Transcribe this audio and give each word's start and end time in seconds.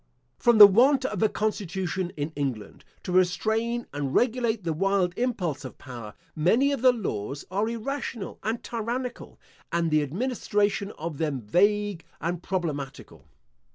From 0.39 0.57
the 0.57 0.65
want 0.65 1.05
of 1.05 1.21
a 1.21 1.29
constitution 1.29 2.09
in 2.17 2.31
England 2.35 2.83
to 3.03 3.11
restrain 3.11 3.85
and 3.93 4.15
regulate 4.15 4.63
the 4.63 4.73
wild 4.73 5.13
impulse 5.15 5.63
of 5.63 5.77
power, 5.77 6.15
many 6.35 6.71
of 6.71 6.81
the 6.81 6.91
laws 6.91 7.45
are 7.51 7.69
irrational 7.69 8.39
and 8.41 8.63
tyrannical, 8.63 9.39
and 9.71 9.91
the 9.91 10.01
administration 10.01 10.89
of 10.97 11.19
them 11.19 11.39
vague 11.39 12.03
and 12.19 12.41
problematical. 12.41 13.25